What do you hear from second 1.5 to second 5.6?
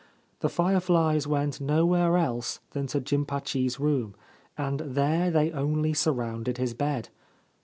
nowhere else than to Jimpachi's room, and there they